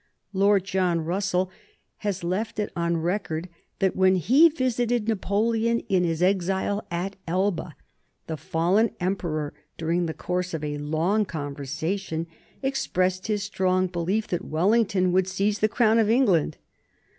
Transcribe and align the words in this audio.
Lord 0.33 0.63
John 0.63 1.01
Russell 1.01 1.51
has 1.97 2.23
left 2.23 2.57
it 2.57 2.71
on 2.75 2.97
record 2.97 3.47
that 3.77 3.95
when 3.95 4.15
he 4.15 4.49
visited 4.49 5.07
Napoleon 5.07 5.79
in 5.89 6.03
his 6.03 6.23
exile 6.23 6.83
at 6.89 7.17
Elba, 7.27 7.75
the 8.25 8.35
fallen 8.35 8.89
Emperor, 8.99 9.53
during 9.77 10.07
the 10.07 10.15
course 10.15 10.55
of 10.55 10.63
a 10.63 10.79
long 10.79 11.23
conversation, 11.23 12.25
expressed 12.63 13.27
his 13.27 13.43
strong 13.43 13.85
belief 13.85 14.25
that 14.29 14.43
Wellington 14.43 15.11
would 15.11 15.27
seize 15.27 15.59
the 15.59 15.69
crown 15.69 15.99
of 15.99 16.09
England. 16.09 16.57